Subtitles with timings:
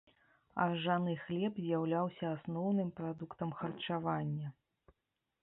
[0.63, 4.47] Аржаны хлеб з'яўляўся асноўным прадуктам харчавання.